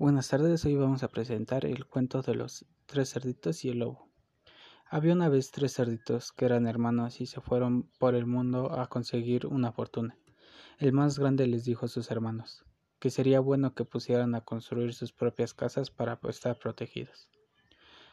Buenas 0.00 0.28
tardes, 0.28 0.64
hoy 0.64 0.76
vamos 0.76 1.02
a 1.02 1.08
presentar 1.08 1.66
el 1.66 1.84
cuento 1.84 2.22
de 2.22 2.36
los 2.36 2.64
tres 2.86 3.10
cerditos 3.10 3.64
y 3.64 3.70
el 3.70 3.80
lobo. 3.80 4.08
Había 4.88 5.12
una 5.12 5.28
vez 5.28 5.50
tres 5.50 5.74
cerditos 5.74 6.30
que 6.30 6.44
eran 6.44 6.68
hermanos 6.68 7.20
y 7.20 7.26
se 7.26 7.40
fueron 7.40 7.90
por 7.98 8.14
el 8.14 8.24
mundo 8.24 8.78
a 8.78 8.86
conseguir 8.86 9.48
una 9.48 9.72
fortuna. 9.72 10.16
El 10.78 10.92
más 10.92 11.18
grande 11.18 11.48
les 11.48 11.64
dijo 11.64 11.86
a 11.86 11.88
sus 11.88 12.12
hermanos 12.12 12.64
que 13.00 13.10
sería 13.10 13.40
bueno 13.40 13.74
que 13.74 13.84
pusieran 13.84 14.36
a 14.36 14.42
construir 14.42 14.94
sus 14.94 15.12
propias 15.12 15.52
casas 15.52 15.90
para 15.90 16.20
estar 16.28 16.56
protegidos. 16.60 17.28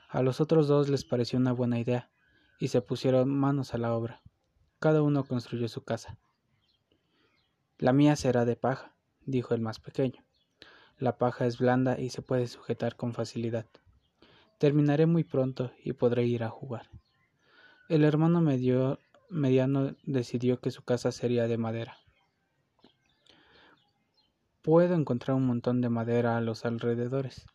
A 0.10 0.24
los 0.24 0.42
otros 0.42 0.68
dos 0.68 0.90
les 0.90 1.06
pareció 1.06 1.38
una 1.38 1.52
buena 1.52 1.80
idea 1.80 2.10
y 2.58 2.70
se 2.70 2.82
pusieron 2.82 3.30
manos 3.30 3.76
a 3.76 3.78
la 3.78 3.94
obra. 3.94 4.24
Cada 4.80 5.04
uno 5.04 5.24
construyó 5.24 5.68
su 5.68 5.84
casa. 5.84 6.18
La 7.78 7.94
mía 7.94 8.16
será 8.16 8.44
de 8.44 8.56
paja, 8.56 8.96
dijo 9.28 9.54
el 9.54 9.62
más 9.62 9.80
pequeño. 9.80 10.25
La 10.98 11.18
paja 11.18 11.46
es 11.46 11.58
blanda 11.58 12.00
y 12.00 12.10
se 12.10 12.22
puede 12.22 12.48
sujetar 12.48 12.96
con 12.96 13.14
facilidad. 13.14 13.66
Terminaré 14.58 15.06
muy 15.06 15.26
pronto 15.26 15.72
y 15.84 15.94
podré 15.94 16.26
ir 16.26 16.44
a 16.44 16.50
jugar. 16.50 16.90
El 17.90 18.04
hermano 18.04 18.42
mediano 19.30 19.96
decidió 20.04 20.60
que 20.62 20.72
su 20.72 20.84
casa 20.84 21.12
sería 21.12 21.48
de 21.48 21.58
madera. 21.58 21.98
Puedo 24.62 24.96
encontrar 24.96 25.36
un 25.36 25.46
montón 25.46 25.82
de 25.82 25.90
madera 25.90 26.38
a 26.38 26.42
los 26.42 26.66
alrededores. 26.66 27.46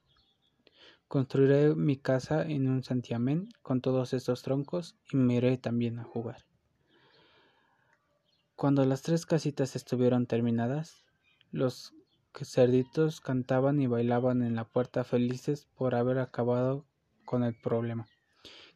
Construiré 1.09 1.75
mi 1.75 1.97
casa 1.97 2.43
en 2.43 2.69
un 2.69 2.85
santiamén 2.85 3.49
con 3.63 3.81
todos 3.81 4.13
estos 4.13 4.43
troncos 4.43 4.97
y 5.11 5.17
me 5.17 5.35
iré 5.35 5.57
también 5.57 5.99
a 5.99 6.05
jugar. 6.05 6.45
Cuando 8.55 8.85
las 8.85 9.03
tres 9.03 9.25
casitas 9.25 9.75
estuvieron 9.75 10.27
terminadas, 10.27 11.03
los 11.51 11.95
cerditos 12.35 13.21
cantaban 13.21 13.81
y 13.81 13.87
bailaban 13.87 14.43
en 14.43 14.55
la 14.55 14.65
puerta 14.65 15.05
felices 15.05 15.69
por 15.77 15.95
haber 15.95 16.19
acabado 16.19 16.85
con 17.25 17.45
el 17.45 17.55
problema. 17.55 18.07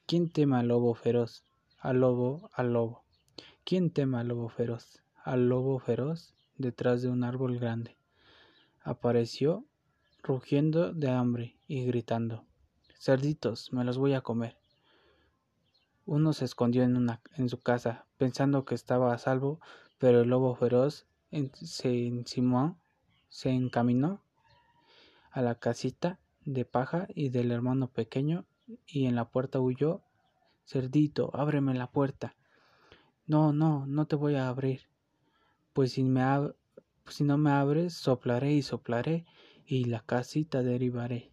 ¿Quién 0.07 0.31
teme 0.31 0.57
al 0.57 0.69
lobo 0.69 0.95
feroz? 0.95 1.45
Al 1.79 2.01
lobo, 2.01 2.51
al 2.53 2.73
lobo. 2.73 3.05
¿Quién 3.65 3.91
teme 3.91 4.19
al 4.19 4.29
lobo 4.29 4.49
feroz? 4.49 5.01
Al 5.23 5.49
lobo 5.49 5.79
feroz 5.79 6.35
detrás 6.57 7.03
de 7.03 7.09
un 7.09 7.25
árbol 7.25 7.59
grande. 7.59 7.97
Apareció 8.83 9.65
rugiendo 10.23 10.93
de 10.93 11.11
hambre 11.11 11.57
y 11.67 11.85
gritando 11.87 12.45
Cerditos, 12.99 13.73
me 13.73 13.85
los 13.85 13.99
voy 13.99 14.15
a 14.15 14.21
comer. 14.21 14.57
Uno 16.07 16.33
se 16.33 16.45
escondió 16.45 16.83
en 16.83 17.49
su 17.49 17.61
casa, 17.61 18.07
pensando 18.19 18.65
que 18.65 18.75
estaba 18.75 19.13
a 19.13 19.19
salvo, 19.19 19.61
pero 19.99 20.21
el 20.21 20.29
lobo 20.29 20.55
feroz 20.55 21.07
se 21.53 22.07
encimó 22.07 22.79
se 23.35 23.51
encaminó 23.51 24.21
a 25.33 25.43
la 25.43 25.57
casita 25.57 26.21
de 26.45 26.65
paja 26.65 27.09
y 27.17 27.31
del 27.31 27.51
hermano 27.51 27.89
pequeño 27.89 28.45
y 28.87 29.07
en 29.07 29.17
la 29.17 29.29
puerta 29.29 29.59
huyó 29.59 30.03
Cerdito, 30.65 31.33
ábreme 31.35 31.75
la 31.75 31.91
puerta. 31.91 32.37
No, 33.27 33.53
no, 33.53 33.87
no 33.87 34.07
te 34.07 34.15
voy 34.15 34.37
a 34.37 34.49
abrir. 34.49 34.83
Pues 35.73 35.91
si, 35.91 36.05
me 36.05 36.23
si 37.09 37.25
no 37.25 37.37
me 37.37 37.51
abres, 37.51 37.95
soplaré 37.95 38.53
y 38.53 38.63
soplaré 38.63 39.27
y 39.67 39.87
la 39.87 39.99
casita 39.99 40.63
derivaré. 40.63 41.29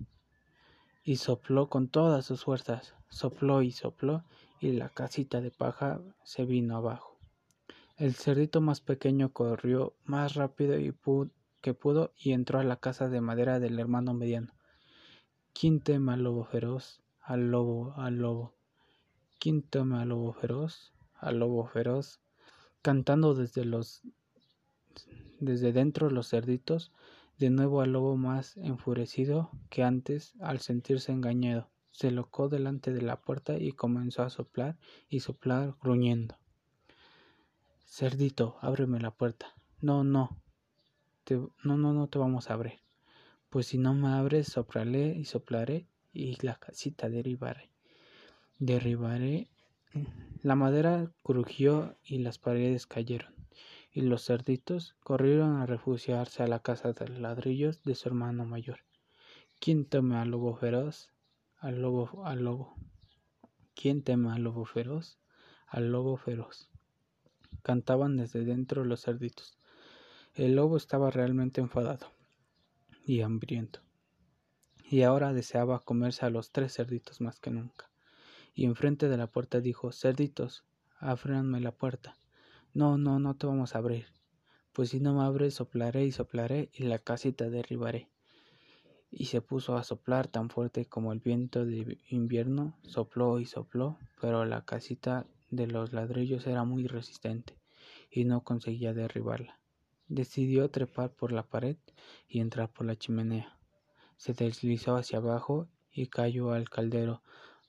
Y 1.04 1.18
sopló 1.18 1.70
con 1.70 1.88
todas 1.88 2.26
sus 2.26 2.46
fuerzas, 2.46 2.96
sopló 3.10 3.62
y 3.62 3.72
sopló 3.72 4.24
y 4.60 4.72
la 4.72 4.90
casita 4.90 5.40
de 5.40 5.52
paja 5.52 6.02
se 6.24 6.46
vino 6.46 6.78
abajo. 6.78 7.20
El 7.96 8.16
cerdito 8.16 8.60
más 8.60 8.82
pequeño 8.82 9.32
corrió 9.32 9.94
más 10.04 10.34
rápido 10.34 10.80
y 10.80 10.92
pudo 10.92 11.30
que 11.62 11.74
pudo 11.74 12.12
y 12.18 12.34
entró 12.34 12.60
a 12.60 12.64
la 12.64 12.76
casa 12.78 13.08
de 13.08 13.22
madera 13.22 13.60
del 13.60 13.80
hermano 13.80 14.14
mediano. 14.14 14.54
¿Quién 15.54 15.80
teme 15.80 16.14
al 16.14 16.24
lobo 16.24 16.44
feroz? 16.44 17.02
Al 17.22 17.52
lobo, 17.52 17.94
al 17.98 18.18
lobo. 18.18 18.54
¿Quién 19.40 19.62
teme 19.62 19.98
al 19.98 20.10
lobo 20.10 20.34
feroz? 20.34 20.94
Al 21.16 21.40
lobo 21.40 21.66
feroz. 21.66 22.20
Cantando 22.82 23.36
desde 23.36 23.66
los 23.66 24.02
desde 25.40 25.74
dentro 25.74 26.10
los 26.10 26.30
cerditos, 26.30 26.92
de 27.38 27.50
nuevo 27.50 27.82
al 27.82 27.94
lobo 27.94 28.16
más 28.18 28.58
enfurecido 28.58 29.50
que 29.70 29.84
antes 29.84 30.34
al 30.40 30.60
sentirse 30.60 31.12
engañado, 31.12 31.70
se 31.92 32.12
locó 32.12 32.50
delante 32.50 32.94
de 32.94 33.02
la 33.02 33.22
puerta 33.22 33.58
y 33.58 33.72
comenzó 33.72 34.24
a 34.24 34.30
soplar 34.30 34.78
y 35.10 35.22
soplar 35.22 35.76
gruñendo. 35.82 36.38
Cerdito, 37.86 38.58
ábreme 38.62 39.00
la 39.00 39.12
puerta. 39.12 39.54
No, 39.82 40.04
no, 40.04 40.38
no, 41.30 41.78
no, 41.78 41.94
no 41.94 42.08
te 42.08 42.20
vamos 42.20 42.50
a 42.50 42.54
abrir. 42.54 42.80
Pues 43.50 43.68
si 43.68 43.78
no 43.78 43.94
me 43.94 44.10
abres, 44.10 44.48
soplaré 44.48 45.16
y 45.18 45.26
soplaré 45.26 45.88
y 46.14 46.38
la 46.46 46.56
casita 46.56 47.10
derribaré. 47.10 47.70
Derribaré. 48.60 49.50
La 50.42 50.56
madera 50.56 51.12
crujió 51.24 51.98
y 52.04 52.20
las 52.20 52.38
paredes 52.38 52.88
cayeron, 52.88 53.34
y 53.92 54.02
los 54.02 54.26
cerditos 54.26 54.96
corrieron 55.04 55.58
a 55.58 55.66
refugiarse 55.66 56.44
a 56.44 56.48
la 56.48 56.60
casa 56.60 56.94
de 56.94 57.10
ladrillos 57.10 57.84
de 57.84 57.96
su 57.96 58.08
hermano 58.08 58.46
mayor. 58.46 58.80
¿Quién 59.60 59.86
teme 59.86 60.16
al 60.16 60.32
lobo 60.32 60.56
feroz? 60.56 61.12
Al 61.58 61.82
lobo, 61.82 62.26
al 62.26 62.44
lobo. 62.44 62.76
¿Quién 63.76 64.02
teme 64.02 64.32
al 64.32 64.44
lobo 64.44 64.66
feroz? 64.66 65.20
Al 65.68 65.92
lobo 65.92 66.18
feroz. 66.18 66.70
Cantaban 67.62 68.18
desde 68.18 68.44
dentro 68.46 68.86
los 68.86 69.02
cerditos. 69.02 69.58
El 70.34 70.56
lobo 70.56 70.78
estaba 70.78 71.12
realmente 71.12 71.60
enfadado 71.60 72.08
y 73.06 73.20
hambriento, 73.20 73.82
y 74.90 75.02
ahora 75.02 75.34
deseaba 75.34 75.82
comerse 75.82 76.26
a 76.26 76.30
los 76.30 76.52
tres 76.52 76.74
cerditos 76.74 77.20
más 77.20 77.42
que 77.42 77.52
nunca. 77.52 77.90
Y 78.56 78.64
enfrente 78.64 79.10
de 79.10 79.18
la 79.18 79.28
puerta 79.28 79.60
dijo 79.60 79.92
Cerditos, 79.92 80.64
ábranme 81.00 81.60
la 81.60 81.74
puerta. 81.74 82.18
No, 82.74 82.98
no, 82.98 83.20
no 83.20 83.36
te 83.36 83.46
vamos 83.46 83.76
a 83.76 83.80
abrir. 83.80 84.06
Pues 84.72 84.92
si 84.92 85.02
no 85.02 85.16
me 85.16 85.24
abres, 85.24 85.56
soplaré 85.56 86.06
y 86.06 86.14
soplaré 86.14 86.70
y 86.72 86.84
la 86.84 87.00
casita 87.00 87.50
derribaré. 87.50 88.08
Y 89.10 89.26
se 89.26 89.42
puso 89.42 89.76
a 89.76 89.84
soplar 89.84 90.30
tan 90.30 90.50
fuerte 90.50 90.86
como 90.86 91.12
el 91.12 91.20
viento 91.20 91.66
de 91.66 91.98
invierno, 92.08 92.80
sopló 92.84 93.42
y 93.42 93.46
sopló, 93.46 94.00
pero 94.22 94.46
la 94.46 94.64
casita 94.64 95.28
de 95.50 95.68
los 95.68 95.92
ladrillos 95.92 96.48
era 96.48 96.64
muy 96.64 96.88
resistente 96.88 97.58
y 98.10 98.24
no 98.24 98.46
conseguía 98.46 98.94
derribarla. 98.94 99.61
Decidió 100.12 100.70
trepar 100.70 101.14
por 101.14 101.32
la 101.32 101.44
pared 101.44 101.78
y 102.28 102.42
entrar 102.42 102.70
por 102.70 102.86
la 102.86 102.98
chimenea. 102.98 103.58
Se 104.18 104.34
deslizó 104.34 104.98
hacia 104.98 105.20
abajo 105.20 105.70
y 105.90 106.08
cayó 106.08 106.52
al 106.52 106.70
caldero, 106.70 107.22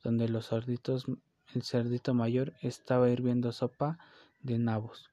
donde 0.02 0.28
los 0.28 0.48
cerditos, 0.48 1.06
el 1.54 1.62
cerdito 1.62 2.14
mayor 2.14 2.54
estaba 2.60 3.08
hirviendo 3.08 3.52
sopa 3.52 4.00
de 4.40 4.58
nabos. 4.58 5.08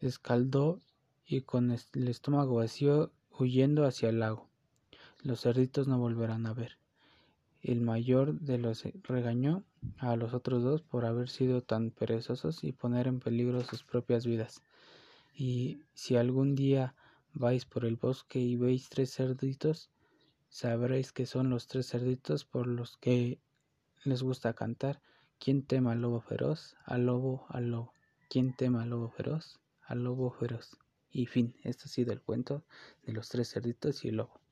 Escaldó 0.00 0.80
y 1.26 1.42
con 1.42 1.70
el 1.70 2.08
estómago 2.08 2.54
vacío 2.54 3.12
huyendo 3.38 3.84
hacia 3.84 4.08
el 4.08 4.20
lago. 4.20 4.48
Los 5.22 5.42
cerditos 5.42 5.86
no 5.86 5.98
volverán 5.98 6.46
a 6.46 6.54
ver. 6.54 6.78
El 7.60 7.82
mayor 7.82 8.40
de 8.40 8.56
los 8.56 8.84
regañó 9.02 9.64
a 9.98 10.16
los 10.16 10.32
otros 10.32 10.62
dos 10.62 10.80
por 10.80 11.04
haber 11.04 11.28
sido 11.28 11.60
tan 11.60 11.90
perezosos 11.90 12.64
y 12.64 12.72
poner 12.72 13.06
en 13.06 13.20
peligro 13.20 13.62
sus 13.64 13.84
propias 13.84 14.24
vidas. 14.24 14.62
Y 15.36 15.82
si 15.94 16.16
algún 16.16 16.54
día 16.54 16.94
vais 17.32 17.64
por 17.64 17.84
el 17.84 17.96
bosque 17.96 18.38
y 18.38 18.56
veis 18.56 18.88
tres 18.88 19.12
cerditos, 19.12 19.90
sabréis 20.48 21.12
que 21.12 21.26
son 21.26 21.50
los 21.50 21.66
tres 21.66 21.88
cerditos 21.88 22.44
por 22.44 22.68
los 22.68 22.96
que 22.98 23.40
les 24.04 24.22
gusta 24.22 24.54
cantar. 24.54 25.02
¿Quién 25.40 25.66
tema 25.66 25.92
al 25.92 26.02
lobo 26.02 26.20
feroz? 26.20 26.76
Al 26.84 27.06
lobo, 27.06 27.46
al 27.48 27.70
lobo. 27.70 27.92
¿Quién 28.30 28.54
tema 28.54 28.82
al 28.84 28.90
lobo 28.90 29.10
feroz? 29.10 29.60
Al 29.82 30.04
lobo 30.04 30.30
feroz. 30.30 30.78
Y 31.10 31.26
fin, 31.26 31.56
esto 31.64 31.84
ha 31.86 31.88
sido 31.88 32.12
el 32.12 32.22
cuento 32.22 32.64
de 33.02 33.12
los 33.12 33.28
tres 33.28 33.50
cerditos 33.50 34.04
y 34.04 34.08
el 34.08 34.16
lobo. 34.16 34.43